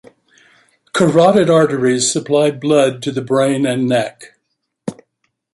Carotid 0.93 1.47
arteries 1.47 2.11
supply 2.11 2.49
blood 2.49 3.03
to 3.03 3.11
the 3.11 3.21
brain 3.21 3.67
and 3.67 3.87
neck. 3.87 4.35